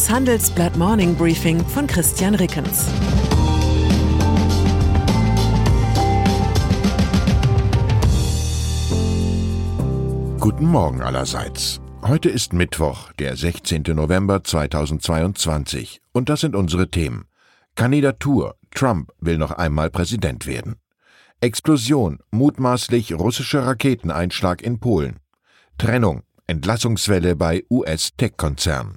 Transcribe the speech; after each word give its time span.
Das 0.00 0.08
Handelsblatt 0.08 0.78
Morning 0.78 1.14
Briefing 1.14 1.62
von 1.62 1.86
Christian 1.86 2.34
Rickens. 2.34 2.86
Guten 10.40 10.64
Morgen 10.64 11.02
allerseits. 11.02 11.82
Heute 12.00 12.30
ist 12.30 12.54
Mittwoch, 12.54 13.12
der 13.18 13.36
16. 13.36 13.82
November 13.88 14.42
2022 14.42 16.00
und 16.12 16.30
das 16.30 16.40
sind 16.40 16.56
unsere 16.56 16.88
Themen. 16.88 17.26
Kandidatur. 17.74 18.56
Trump 18.70 19.12
will 19.20 19.36
noch 19.36 19.50
einmal 19.50 19.90
Präsident 19.90 20.46
werden. 20.46 20.76
Explosion. 21.42 22.20
Mutmaßlich 22.30 23.12
russischer 23.12 23.66
Raketeneinschlag 23.66 24.62
in 24.62 24.80
Polen. 24.80 25.18
Trennung. 25.76 26.22
Entlassungswelle 26.46 27.36
bei 27.36 27.64
US-Tech-Konzernen. 27.68 28.96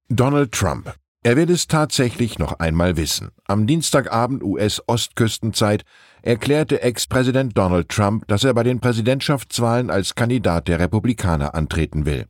Donald 0.08 0.52
Trump. 0.52 0.94
Er 1.24 1.36
wird 1.36 1.50
es 1.50 1.68
tatsächlich 1.68 2.38
noch 2.38 2.58
einmal 2.58 2.96
wissen. 2.96 3.30
Am 3.46 3.66
Dienstagabend 3.66 4.42
US-Ostküstenzeit 4.42 5.84
erklärte 6.20 6.82
Ex-Präsident 6.82 7.56
Donald 7.56 7.88
Trump, 7.88 8.26
dass 8.26 8.42
er 8.42 8.54
bei 8.54 8.64
den 8.64 8.80
Präsidentschaftswahlen 8.80 9.88
als 9.88 10.16
Kandidat 10.16 10.66
der 10.66 10.80
Republikaner 10.80 11.54
antreten 11.54 12.06
will. 12.06 12.26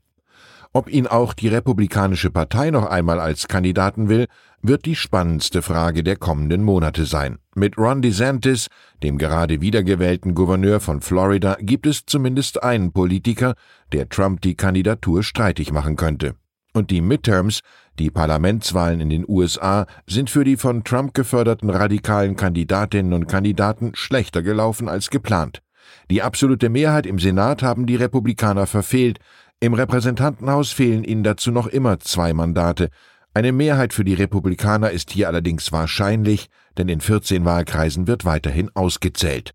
Ob 0.75 0.89
ihn 0.89 1.07
auch 1.07 1.35
die 1.35 1.49
Republikanische 1.49 2.31
Partei 2.31 2.71
noch 2.71 2.87
einmal 2.87 3.21
als 3.21 3.47
Kandidaten 3.47 4.09
will, 4.09 4.27
wird 4.63 4.87
die 4.87 4.97
spannendste 4.97 5.61
Frage 5.61 6.03
der 6.03 6.17
kommenden 6.17 6.65
Monate 6.65 7.05
sein. 7.05 7.39
Mit 7.55 7.77
Ron 7.77 8.01
DeSantis, 8.01 8.69
dem 9.03 9.19
gerade 9.19 9.61
wiedergewählten 9.61 10.35
Gouverneur 10.35 10.81
von 10.81 11.03
Florida, 11.03 11.59
gibt 11.61 11.87
es 11.87 12.07
zumindest 12.07 12.63
einen 12.63 12.91
Politiker, 12.93 13.55
der 13.93 14.09
Trump 14.09 14.41
die 14.41 14.55
Kandidatur 14.55 15.23
streitig 15.23 15.73
machen 15.73 15.97
könnte. 15.97 16.37
Und 16.73 16.91
die 16.91 17.03
Midterms, 17.03 17.61
die 17.99 18.11
Parlamentswahlen 18.11 19.03
in 19.03 19.11
den 19.11 19.29
USA, 19.29 19.85
sind 20.07 20.31
für 20.31 20.45
die 20.45 20.57
von 20.57 20.85
Trump 20.85 21.13
geförderten 21.13 21.69
radikalen 21.69 22.35
Kandidatinnen 22.35 23.13
und 23.13 23.29
Kandidaten 23.29 23.93
schlechter 23.95 24.41
gelaufen 24.41 24.89
als 24.89 25.11
geplant. 25.11 25.61
Die 26.11 26.23
absolute 26.23 26.69
Mehrheit 26.69 27.07
im 27.07 27.19
Senat 27.19 27.63
haben 27.63 27.87
die 27.87 27.97
Republikaner 27.97 28.67
verfehlt, 28.67 29.19
im 29.63 29.75
Repräsentantenhaus 29.75 30.73
fehlen 30.73 31.05
ihnen 31.05 31.23
dazu 31.23 31.53
noch 31.53 31.69
immer 31.69 32.01
zwei 32.01 32.33
Mandate. 32.33 32.89
Eine 33.33 33.53
Mehrheit 33.53 33.93
für 33.93 34.03
die 34.03 34.15
Republikaner 34.15 34.91
ist 34.91 35.13
hier 35.13 35.29
allerdings 35.29 35.71
wahrscheinlich, 35.71 36.49
denn 36.77 36.89
in 36.89 37.01
14 37.01 37.45
Wahlkreisen 37.45 38.09
wird 38.09 38.25
weiterhin 38.25 38.71
ausgezählt. 38.75 39.53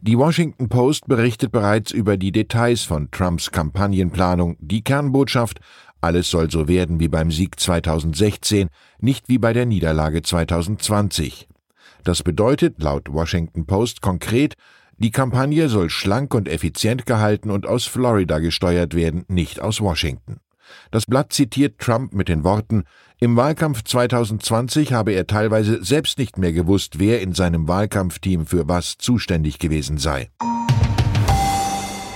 Die 0.00 0.16
Washington 0.16 0.70
Post 0.70 1.06
berichtet 1.06 1.52
bereits 1.52 1.92
über 1.92 2.16
die 2.16 2.32
Details 2.32 2.84
von 2.84 3.10
Trumps 3.10 3.50
Kampagnenplanung. 3.50 4.56
Die 4.58 4.82
Kernbotschaft, 4.82 5.60
alles 6.00 6.30
soll 6.30 6.50
so 6.50 6.66
werden 6.66 6.98
wie 6.98 7.08
beim 7.08 7.30
Sieg 7.30 7.60
2016, 7.60 8.70
nicht 9.00 9.28
wie 9.28 9.36
bei 9.36 9.52
der 9.52 9.66
Niederlage 9.66 10.22
2020. 10.22 11.46
Das 12.04 12.22
bedeutet 12.22 12.82
laut 12.82 13.12
Washington 13.12 13.66
Post 13.66 14.00
konkret, 14.00 14.54
die 14.98 15.10
Kampagne 15.10 15.68
soll 15.68 15.90
schlank 15.90 16.34
und 16.34 16.48
effizient 16.48 17.06
gehalten 17.06 17.50
und 17.50 17.66
aus 17.66 17.86
Florida 17.86 18.38
gesteuert 18.38 18.94
werden, 18.94 19.24
nicht 19.28 19.60
aus 19.60 19.80
Washington. 19.80 20.38
Das 20.90 21.06
Blatt 21.06 21.32
zitiert 21.32 21.78
Trump 21.78 22.14
mit 22.14 22.28
den 22.28 22.44
Worten 22.44 22.84
Im 23.18 23.36
Wahlkampf 23.36 23.82
2020 23.84 24.92
habe 24.92 25.12
er 25.12 25.26
teilweise 25.26 25.84
selbst 25.84 26.18
nicht 26.18 26.38
mehr 26.38 26.52
gewusst, 26.52 26.98
wer 26.98 27.20
in 27.20 27.34
seinem 27.34 27.68
Wahlkampfteam 27.68 28.46
für 28.46 28.68
was 28.68 28.98
zuständig 28.98 29.58
gewesen 29.58 29.98
sei. 29.98 30.30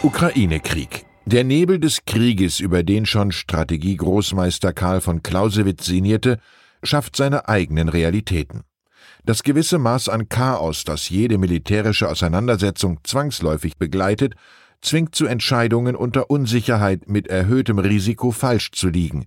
Ukraine-Krieg. 0.03 1.07
Der 1.25 1.43
Nebel 1.43 1.81
des 1.81 2.05
Krieges, 2.05 2.61
über 2.61 2.85
den 2.85 3.07
schon 3.07 3.33
Strategiegroßmeister 3.33 4.73
Karl 4.73 5.01
von 5.01 5.23
Clausewitz 5.23 5.87
sinnierte, 5.87 6.39
schafft 6.85 7.17
seine 7.17 7.49
eigenen 7.49 7.89
Realitäten. 7.89 8.63
Das 9.27 9.43
gewisse 9.43 9.79
Maß 9.79 10.09
an 10.09 10.29
Chaos, 10.29 10.85
das 10.85 11.09
jede 11.09 11.37
militärische 11.37 12.09
Auseinandersetzung 12.09 13.01
zwangsläufig 13.03 13.77
begleitet, 13.77 14.37
zwingt 14.81 15.17
zu 15.17 15.27
Entscheidungen 15.27 15.97
unter 15.97 16.31
Unsicherheit 16.31 17.09
mit 17.09 17.27
erhöhtem 17.27 17.81
Risiko 17.81 18.31
falsch 18.31 18.71
zu 18.71 18.89
liegen. 18.89 19.27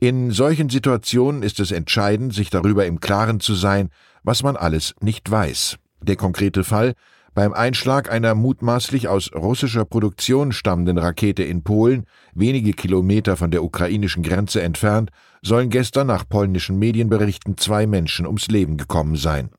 In 0.00 0.32
solchen 0.32 0.68
Situationen 0.68 1.44
ist 1.44 1.60
es 1.60 1.70
entscheidend, 1.70 2.34
sich 2.34 2.50
darüber 2.50 2.86
im 2.86 2.98
Klaren 2.98 3.38
zu 3.38 3.54
sein, 3.54 3.90
was 4.24 4.42
man 4.42 4.56
alles 4.56 4.96
nicht 5.00 5.30
weiß. 5.30 5.76
Der 6.02 6.16
konkrete 6.16 6.64
Fall 6.64 6.94
beim 7.36 7.52
Einschlag 7.52 8.10
einer 8.10 8.34
mutmaßlich 8.34 9.08
aus 9.08 9.30
russischer 9.34 9.84
Produktion 9.84 10.52
stammenden 10.52 10.96
Rakete 10.96 11.42
in 11.42 11.62
Polen, 11.62 12.06
wenige 12.34 12.72
Kilometer 12.72 13.36
von 13.36 13.50
der 13.50 13.62
ukrainischen 13.62 14.22
Grenze 14.22 14.62
entfernt, 14.62 15.10
sollen 15.42 15.68
gestern 15.68 16.06
nach 16.06 16.26
polnischen 16.26 16.78
Medienberichten 16.78 17.58
zwei 17.58 17.86
Menschen 17.86 18.26
ums 18.26 18.48
Leben 18.48 18.78
gekommen 18.78 19.16
sein. 19.16 19.50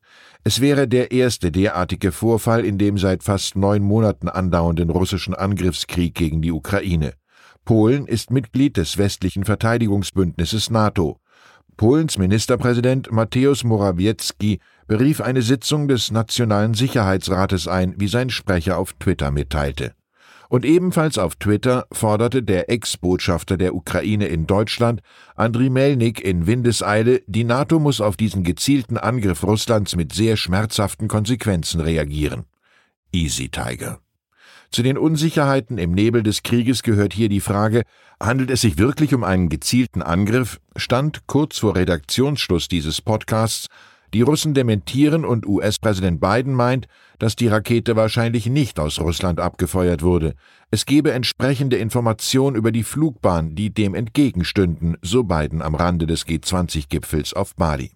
Es 0.44 0.60
wäre 0.60 0.88
der 0.88 1.12
erste 1.12 1.52
derartige 1.52 2.12
Vorfall 2.12 2.66
in 2.66 2.80
dem 2.80 2.98
seit 2.98 3.22
fast 3.22 3.56
neun 3.56 3.84
Monaten 3.84 4.28
andauernden 4.28 4.90
russischen 4.90 5.36
Angriffskrieg 5.36 6.16
gegen 6.16 6.42
die 6.42 6.52
Ukraine. 6.52 7.14
Polen 7.64 8.08
ist 8.08 8.32
Mitglied 8.32 8.76
des 8.78 8.98
westlichen 8.98 9.44
Verteidigungsbündnisses 9.44 10.72
NATO. 10.72 11.20
Polens 11.78 12.18
Ministerpräsident 12.18 13.12
Mateusz 13.12 13.64
Morawiecki 13.64 14.60
berief 14.88 15.22
eine 15.22 15.44
Sitzung 15.44 15.88
des 15.88 16.10
Nationalen 16.10 16.74
Sicherheitsrates 16.74 17.68
ein, 17.68 17.94
wie 17.98 18.08
sein 18.08 18.32
Sprecher 18.32 18.80
auf 18.80 18.94
Twitter 18.94 19.30
mitteilte. 19.30 19.94
Und 20.50 20.66
ebenfalls 20.66 21.20
auf 21.20 21.36
Twitter 21.36 21.86
forderte 21.92 22.42
der 22.42 22.72
Ex-Botschafter 22.72 23.58
der 23.58 23.76
Ukraine 23.76 24.28
in 24.28 24.48
Deutschland, 24.48 25.02
Andriy 25.36 25.70
Melnik, 25.70 26.20
in 26.20 26.48
Windeseile, 26.48 27.22
die 27.28 27.44
NATO 27.44 27.80
muss 27.80 28.02
auf 28.02 28.18
diesen 28.18 28.44
gezielten 28.44 28.98
Angriff 28.98 29.44
Russlands 29.44 29.96
mit 29.96 30.14
sehr 30.14 30.36
schmerzhaften 30.36 31.08
Konsequenzen 31.08 31.82
reagieren. 31.82 32.46
Easy 33.12 33.50
Tiger. 33.50 34.00
Zu 34.72 34.84
den 34.84 34.98
Unsicherheiten 34.98 35.78
im 35.78 35.92
Nebel 35.92 36.24
des 36.24 36.44
Krieges 36.44 36.84
gehört 36.84 37.14
hier 37.14 37.30
die 37.30 37.40
Frage, 37.40 37.84
handelt 38.22 38.52
es 38.52 38.62
sich 38.62 38.78
wirklich 38.78 39.14
um 39.14 39.24
einen 39.24 39.50
gezielten 39.50 40.02
Angriff? 40.02 40.60
Stand 40.76 41.26
kurz 41.28 41.60
vor 41.60 41.76
Redaktionsschluss 41.76 42.68
dieses 42.68 43.02
Podcasts, 43.02 43.68
die 44.14 44.22
Russen 44.22 44.54
dementieren 44.54 45.26
und 45.26 45.46
US-Präsident 45.46 46.22
Biden 46.22 46.54
meint, 46.54 46.88
dass 47.20 47.36
die 47.36 47.48
Rakete 47.48 47.96
wahrscheinlich 47.96 48.46
nicht 48.46 48.80
aus 48.80 49.02
Russland 49.02 49.40
abgefeuert 49.40 50.02
wurde. 50.02 50.34
Es 50.72 50.86
gebe 50.86 51.12
entsprechende 51.12 51.78
Informationen 51.78 52.56
über 52.56 52.72
die 52.72 52.84
Flugbahn, 52.84 53.56
die 53.56 53.74
dem 53.74 53.96
entgegenstünden, 53.96 54.98
so 55.02 55.24
Biden 55.24 55.62
am 55.62 55.75
Rande 55.75 56.08
des 56.08 56.25
G20-Gipfels 56.25 57.34
auf 57.34 57.56
Bali. 57.56 57.92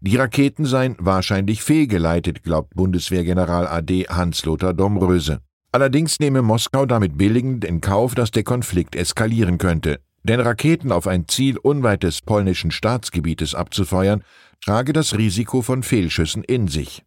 Die 0.00 0.16
Raketen 0.16 0.64
seien 0.64 0.96
wahrscheinlich 0.98 1.62
fehlgeleitet, 1.62 2.42
glaubt 2.42 2.74
Bundeswehrgeneral 2.74 3.66
AD 3.66 4.06
Hans-Lothar 4.08 4.72
Domröse. 4.72 5.40
Allerdings 5.72 6.20
nehme 6.20 6.42
Moskau 6.42 6.84
damit 6.84 7.16
billigend 7.16 7.64
in 7.64 7.80
Kauf, 7.80 8.14
dass 8.14 8.30
der 8.30 8.44
Konflikt 8.44 8.94
eskalieren 8.94 9.56
könnte. 9.56 10.00
Denn 10.22 10.38
Raketen 10.38 10.92
auf 10.92 11.06
ein 11.06 11.26
Ziel 11.28 11.56
unweit 11.56 12.02
des 12.02 12.20
polnischen 12.20 12.70
Staatsgebietes 12.70 13.54
abzufeuern, 13.54 14.22
trage 14.62 14.92
das 14.92 15.16
Risiko 15.16 15.62
von 15.62 15.82
Fehlschüssen 15.82 16.44
in 16.44 16.68
sich. 16.68 17.04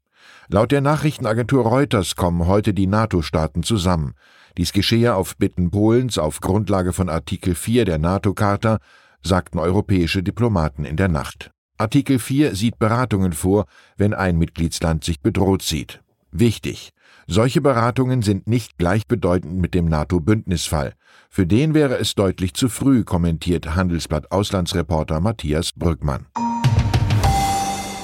Laut 0.47 0.71
der 0.71 0.81
Nachrichtenagentur 0.81 1.63
Reuters 1.63 2.15
kommen 2.15 2.47
heute 2.47 2.73
die 2.73 2.88
NATO-Staaten 2.88 3.62
zusammen. 3.62 4.15
Dies 4.57 4.73
geschehe 4.73 5.15
auf 5.15 5.38
Bitten 5.38 5.69
Polens 5.69 6.17
auf 6.17 6.41
Grundlage 6.41 6.91
von 6.91 7.07
Artikel 7.07 7.53
4 7.53 7.85
der 7.85 8.00
NATO-Charta, 8.00 8.79
sagten 9.21 9.59
europäische 9.59 10.23
Diplomaten 10.23 10.85
in 10.85 10.97
der 10.97 11.07
Nacht. 11.07 11.51
Artikel 11.77 12.17
4 12.17 12.56
sieht 12.56 12.79
Beratungen 12.79 13.33
vor, 13.33 13.65
wenn 13.95 14.13
ein 14.13 14.38
Mitgliedsland 14.38 15.03
sich 15.03 15.19
bedroht 15.21 15.62
sieht. 15.62 16.01
Wichtig. 16.31 16.91
Solche 17.27 17.60
Beratungen 17.60 18.22
sind 18.22 18.48
nicht 18.48 18.77
gleichbedeutend 18.77 19.56
mit 19.60 19.74
dem 19.74 19.86
NATO-Bündnisfall. 19.86 20.94
Für 21.30 21.48
den 21.48 21.74
wäre 21.74 21.98
es 21.98 22.13
deutlich 22.13 22.54
zu 22.54 22.69
früh, 22.69 23.04
kommentiert 23.04 23.75
Handelsblatt 23.75 24.31
Auslandsreporter 24.31 25.19
Matthias 25.19 25.72
Brückmann. 25.72 26.27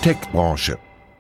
Tech-Branche. 0.01 0.79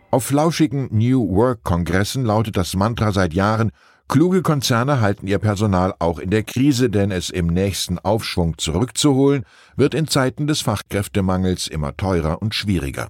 Auf 0.09 0.25
flauschigen 0.25 0.89
New 0.91 1.29
Work-Kongressen 1.29 2.25
lautet 2.25 2.57
das 2.57 2.75
Mantra 2.75 3.11
seit 3.11 3.35
Jahren, 3.35 3.71
kluge 4.07 4.41
Konzerne 4.41 4.99
halten 4.99 5.27
ihr 5.27 5.37
Personal 5.37 5.93
auch 5.99 6.17
in 6.17 6.31
der 6.31 6.43
Krise, 6.43 6.89
denn 6.89 7.11
es 7.11 7.29
im 7.29 7.47
nächsten 7.47 7.99
Aufschwung 7.99 8.57
zurückzuholen, 8.57 9.45
wird 9.75 9.93
in 9.93 10.07
Zeiten 10.07 10.47
des 10.47 10.61
Fachkräftemangels 10.61 11.67
immer 11.67 11.95
teurer 11.95 12.41
und 12.41 12.55
schwieriger. 12.55 13.09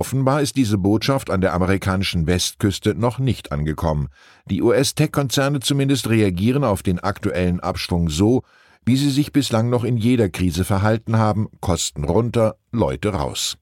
Offenbar 0.00 0.40
ist 0.40 0.56
diese 0.56 0.78
Botschaft 0.78 1.28
an 1.28 1.42
der 1.42 1.52
amerikanischen 1.52 2.26
Westküste 2.26 2.94
noch 2.94 3.18
nicht 3.18 3.52
angekommen. 3.52 4.08
Die 4.46 4.62
US-Tech-Konzerne 4.62 5.60
zumindest 5.60 6.08
reagieren 6.08 6.64
auf 6.64 6.82
den 6.82 7.00
aktuellen 7.00 7.60
Abschwung 7.60 8.08
so, 8.08 8.42
wie 8.86 8.96
sie 8.96 9.10
sich 9.10 9.30
bislang 9.30 9.68
noch 9.68 9.84
in 9.84 9.98
jeder 9.98 10.30
Krise 10.30 10.64
verhalten 10.64 11.18
haben, 11.18 11.48
Kosten 11.60 12.04
runter, 12.04 12.56
Leute 12.72 13.10
raus. 13.10 13.58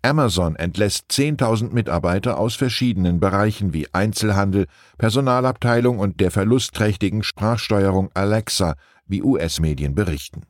Amazon 0.00 0.56
entlässt 0.56 1.10
10.000 1.10 1.74
Mitarbeiter 1.74 2.38
aus 2.38 2.54
verschiedenen 2.54 3.20
Bereichen 3.20 3.74
wie 3.74 3.86
Einzelhandel, 3.92 4.68
Personalabteilung 4.96 5.98
und 5.98 6.20
der 6.20 6.30
verlustträchtigen 6.30 7.22
Sprachsteuerung 7.22 8.08
Alexa, 8.14 8.76
wie 9.06 9.22
US-Medien 9.22 9.94
berichten. 9.94 10.46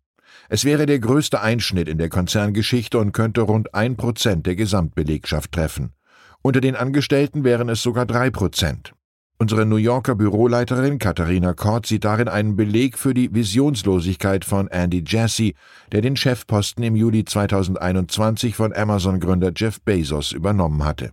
Es 0.54 0.66
wäre 0.66 0.84
der 0.84 0.99
größte 0.99 1.40
Einschnitt 1.40 1.88
in 1.88 1.96
der 1.96 2.10
Konzerngeschichte 2.10 2.99
und 2.99 3.12
könnte 3.12 3.40
rund 3.40 3.75
ein 3.75 3.96
Prozent 3.96 4.44
der 4.44 4.54
Gesamtbelegschaft 4.54 5.50
treffen. 5.50 5.94
Unter 6.43 6.60
den 6.60 6.76
Angestellten 6.76 7.43
wären 7.43 7.70
es 7.70 7.82
sogar 7.82 8.04
drei 8.04 8.28
Prozent. 8.28 8.93
Unsere 9.38 9.64
New 9.64 9.76
Yorker 9.76 10.14
Büroleiterin 10.14 10.99
Katharina 10.99 11.54
Kort 11.54 11.87
sieht 11.87 12.04
darin 12.04 12.28
einen 12.28 12.54
Beleg 12.54 12.99
für 12.99 13.14
die 13.14 13.34
Visionslosigkeit 13.34 14.44
von 14.44 14.69
Andy 14.69 15.02
Jassy, 15.06 15.54
der 15.90 16.02
den 16.02 16.16
Chefposten 16.16 16.84
im 16.84 16.96
Juli 16.96 17.25
2021 17.25 18.55
von 18.55 18.75
Amazon-Gründer 18.75 19.52
Jeff 19.56 19.81
Bezos 19.81 20.32
übernommen 20.32 20.84
hatte. 20.84 21.12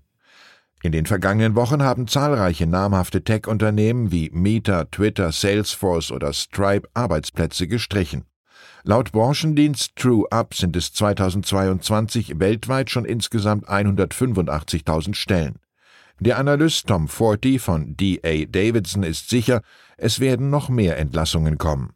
In 0.83 0.91
den 0.91 1.05
vergangenen 1.05 1.55
Wochen 1.55 1.81
haben 1.81 2.09
zahlreiche 2.09 2.67
namhafte 2.67 3.23
Tech-Unternehmen 3.23 4.11
wie 4.11 4.31
Meta, 4.33 4.83
Twitter, 4.83 5.31
Salesforce 5.31 6.11
oder 6.11 6.33
Stripe 6.33 6.89
Arbeitsplätze 6.93 7.69
gestrichen. 7.69 8.25
Laut 8.83 9.11
Branchendienst 9.11 9.95
TrueUp 9.97 10.53
sind 10.53 10.75
es 10.75 10.93
2022 10.93 12.39
weltweit 12.39 12.89
schon 12.89 13.03
insgesamt 13.03 13.67
185.000 13.67 15.15
Stellen. 15.15 15.59
Der 16.21 16.37
Analyst 16.37 16.87
Tom 16.87 17.07
Forty 17.07 17.59
von 17.59 17.97
D.A. 17.97 18.45
Davidson 18.45 19.03
ist 19.03 19.29
sicher, 19.29 19.61
es 19.97 20.19
werden 20.19 20.49
noch 20.49 20.69
mehr 20.69 20.97
Entlassungen 20.97 21.57
kommen. 21.57 21.91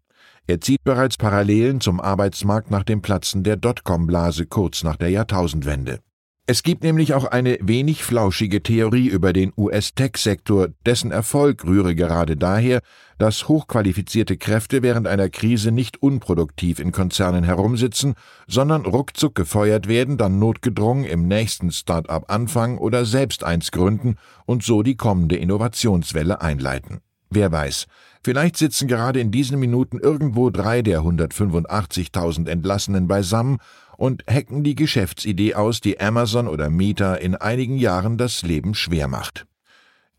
Er 0.45 0.59
zieht 0.59 0.83
bereits 0.83 1.15
Parallelen 1.15 1.79
zum 1.79 2.01
Arbeitsmarkt 2.01 2.69
nach 2.69 2.83
dem 2.83 3.01
Platzen 3.01 3.43
der 3.43 3.55
Dotcom-Blase 3.55 4.45
kurz 4.45 4.83
nach 4.83 4.97
der 4.97 5.09
Jahrtausendwende. 5.09 5.99
Es 6.45 6.61
gibt 6.61 6.83
nämlich 6.83 7.13
auch 7.13 7.23
eine 7.23 7.57
wenig 7.61 8.03
flauschige 8.03 8.61
Theorie 8.61 9.07
über 9.07 9.31
den 9.31 9.53
US-Tech-Sektor, 9.55 10.67
dessen 10.85 11.11
Erfolg 11.11 11.63
rühre 11.63 11.95
gerade 11.95 12.35
daher, 12.35 12.81
dass 13.17 13.47
hochqualifizierte 13.47 14.35
Kräfte 14.35 14.83
während 14.83 15.07
einer 15.07 15.29
Krise 15.29 15.71
nicht 15.71 16.03
unproduktiv 16.03 16.79
in 16.79 16.91
Konzernen 16.91 17.45
herumsitzen, 17.45 18.15
sondern 18.45 18.85
ruckzuck 18.85 19.35
gefeuert 19.35 19.87
werden, 19.87 20.17
dann 20.17 20.37
notgedrungen 20.37 21.05
im 21.05 21.29
nächsten 21.29 21.71
Start-up 21.71 22.29
anfangen 22.29 22.77
oder 22.77 23.05
selbst 23.05 23.45
eins 23.45 23.71
gründen 23.71 24.17
und 24.45 24.63
so 24.63 24.83
die 24.83 24.97
kommende 24.97 25.37
Innovationswelle 25.37 26.41
einleiten. 26.41 26.99
Wer 27.29 27.53
weiß, 27.53 27.87
vielleicht 28.21 28.57
sitzen 28.57 28.89
gerade 28.89 29.21
in 29.21 29.31
diesen 29.31 29.59
Minuten 29.59 29.97
irgendwo 29.97 30.49
drei 30.49 30.81
der 30.81 31.03
185.000 31.03 32.49
Entlassenen 32.49 33.07
beisammen 33.07 33.59
und 33.97 34.23
hacken 34.29 34.63
die 34.63 34.75
Geschäftsidee 34.75 35.55
aus, 35.55 35.81
die 35.81 35.99
Amazon 35.99 36.47
oder 36.47 36.69
Meta 36.69 37.15
in 37.15 37.35
einigen 37.35 37.77
Jahren 37.77 38.17
das 38.17 38.41
Leben 38.43 38.73
schwer 38.75 39.07
macht. 39.07 39.45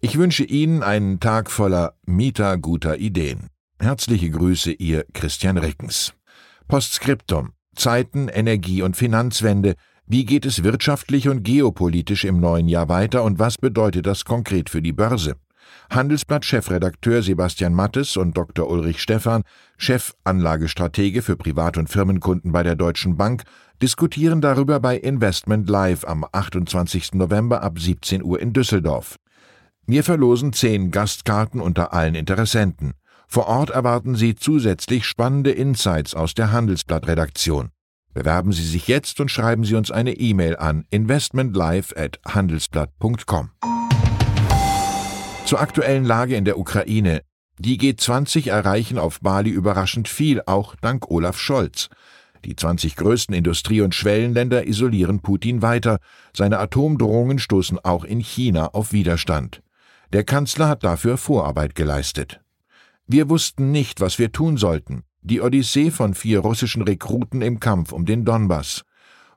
Ich 0.00 0.19
wünsche 0.19 0.44
Ihnen 0.44 0.82
einen 0.82 1.19
Tag 1.21 1.50
voller 1.50 1.94
Mieter 2.05 2.59
guter 2.59 2.99
Ideen. 2.99 3.49
Herzliche 3.81 4.31
Grüße, 4.31 4.73
Ihr 4.73 5.06
Christian 5.15 5.59
Rickens. 5.59 6.12
Postskriptum. 6.69 7.53
Zeiten, 7.75 8.29
Energie 8.29 8.82
und 8.82 8.97
Finanzwende. 8.97 9.75
Wie 10.06 10.25
geht 10.25 10.44
es 10.44 10.62
wirtschaftlich 10.62 11.29
und 11.29 11.43
geopolitisch 11.43 12.25
im 12.25 12.38
neuen 12.38 12.69
Jahr 12.69 12.88
weiter 12.88 13.25
und 13.25 13.38
was 13.38 13.56
bedeutet 13.56 14.06
das 14.06 14.25
konkret 14.25 14.69
für 14.69 14.82
die 14.82 14.93
Börse? 14.93 15.37
Handelsblatt-Chefredakteur 15.90 17.22
Sebastian 17.22 17.75
Mattes 17.75 18.16
und 18.16 18.37
Dr. 18.37 18.69
Ulrich 18.69 19.00
Stephan, 19.00 19.43
Chefanlagestratege 19.78 21.22
für 21.22 21.37
Privat- 21.37 21.78
und 21.78 21.88
Firmenkunden 21.88 22.52
bei 22.52 22.62
der 22.62 22.76
Deutschen 22.76 23.16
Bank, 23.16 23.43
diskutieren 23.82 24.40
darüber 24.40 24.81
bei 24.81 24.96
Investment 24.96 25.69
Live 25.69 26.05
am 26.05 26.25
28. 26.31 27.14
November 27.14 27.62
ab 27.62 27.78
17 27.78 28.22
Uhr 28.22 28.40
in 28.40 28.52
Düsseldorf. 28.52 29.16
Wir 29.87 30.05
verlosen 30.05 30.52
zehn 30.52 30.90
Gastkarten 30.90 31.61
unter 31.61 31.93
allen 31.93 32.14
Interessenten. 32.14 32.94
Vor 33.26 33.49
Ort 33.49 33.70
erwarten 33.70 34.14
Sie 34.14 34.34
zusätzlich 34.34 35.05
spannende 35.05 35.50
Insights 35.50 36.14
aus 36.14 36.34
der 36.34 36.52
Handelsblatt-Redaktion. 36.52 37.70
Bewerben 38.14 38.52
Sie 38.52 38.64
sich 38.64 38.87
jetzt 38.87 39.20
und 39.20 39.31
schreiben 39.31 39.64
Sie 39.64 39.75
uns 39.75 39.90
eine 39.90 40.12
E-Mail 40.12 40.56
an 40.56 40.87
investmentlive@handelsblatt.com. 40.90 43.50
Zur 45.44 45.61
aktuellen 45.61 46.06
Lage 46.06 46.37
in 46.37 46.46
der 46.46 46.58
Ukraine. 46.58 47.20
Die 47.58 47.79
G20 47.79 48.49
erreichen 48.49 48.99
auf 48.99 49.20
Bali 49.20 49.50
überraschend 49.50 50.08
viel, 50.08 50.41
auch 50.46 50.75
dank 50.76 51.11
Olaf 51.11 51.38
Scholz. 51.38 51.91
Die 52.46 52.56
20 52.56 52.96
größten 52.96 53.35
Industrie- 53.35 53.82
und 53.82 53.94
Schwellenländer 53.94 54.67
isolieren 54.67 55.20
Putin 55.20 55.61
weiter. 55.61 55.99
Seine 56.35 56.58
Atomdrohungen 56.58 57.38
stoßen 57.38 57.79
auch 57.79 58.05
in 58.05 58.20
China 58.20 58.69
auf 58.69 58.93
Widerstand. 58.93 59.62
Der 60.14 60.25
Kanzler 60.25 60.69
hat 60.69 60.82
dafür 60.82 61.19
Vorarbeit 61.19 61.75
geleistet. 61.75 62.41
Wir 63.06 63.29
wussten 63.29 63.70
nicht, 63.70 64.00
was 64.00 64.19
wir 64.19 64.32
tun 64.32 64.56
sollten. 64.56 65.02
Die 65.20 65.43
Odyssee 65.43 65.91
von 65.91 66.14
vier 66.14 66.41
russischen 66.41 66.82
Rekruten 66.82 67.43
im 67.43 67.61
Kampf 67.61 67.93
um 67.93 68.06
den 68.06 68.25
Donbass. 68.25 68.82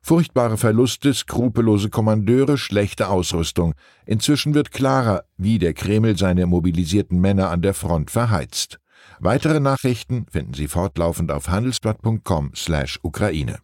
Furchtbare 0.08 0.56
Verluste, 0.56 1.14
skrupellose 1.14 1.90
Kommandeure, 1.90 2.58
schlechte 2.58 3.10
Ausrüstung. 3.10 3.74
Inzwischen 4.06 4.54
wird 4.54 4.72
klarer, 4.72 5.26
wie 5.36 5.60
der 5.60 5.74
Kreml 5.74 6.18
seine 6.18 6.46
mobilisierten 6.46 7.20
Männer 7.20 7.50
an 7.50 7.62
der 7.62 7.74
Front 7.74 8.10
verheizt. 8.10 8.80
Weitere 9.20 9.60
Nachrichten 9.60 10.26
finden 10.32 10.54
Sie 10.54 10.70
fortlaufend 10.70 11.30
auf 11.30 11.50
handelsblatt.com/Ukraine. 11.50 13.60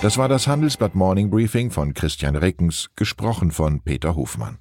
Das 0.00 0.16
war 0.16 0.30
das 0.30 0.46
Handelsblatt 0.46 0.94
Morning 0.94 1.28
Briefing 1.28 1.70
von 1.70 1.92
Christian 1.92 2.34
Reckens, 2.34 2.88
gesprochen 2.96 3.50
von 3.50 3.82
Peter 3.82 4.16
Hofmann. 4.16 4.56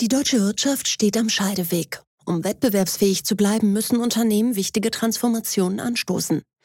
Die 0.00 0.08
deutsche 0.08 0.40
Wirtschaft 0.40 0.88
steht 0.88 1.18
am 1.18 1.28
Scheideweg. 1.28 2.00
Um 2.24 2.44
wettbewerbsfähig 2.44 3.26
zu 3.26 3.36
bleiben, 3.36 3.74
müssen 3.74 3.98
Unternehmen 3.98 4.56
wichtige 4.56 4.90
Transformationen 4.90 5.80
anstoßen. 5.80 6.40